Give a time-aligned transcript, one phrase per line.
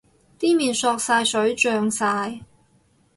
[0.39, 2.39] 啲麵索晒水脹晒